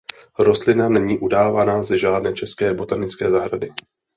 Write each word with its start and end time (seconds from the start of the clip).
Rostlina 0.39 0.89
není 0.89 1.19
udávána 1.19 1.83
ze 1.83 1.97
žádné 1.97 2.33
české 2.33 2.73
botanické 2.73 3.29
zahrady. 3.29 3.69